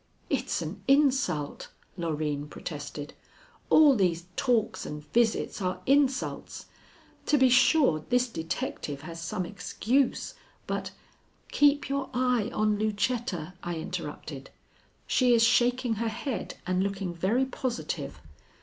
[0.31, 3.13] "It's an insult," Loreen protested.
[3.69, 6.65] "All these talks and visits are insults.
[7.27, 10.33] To be sure, this detective has some excuse,
[10.65, 10.89] but"
[11.51, 14.49] "Keep your eye on Lucetta," I interrupted.
[15.05, 18.19] "She is shaking her head and looking very positive.